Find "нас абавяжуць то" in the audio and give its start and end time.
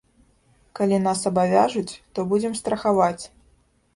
1.07-2.25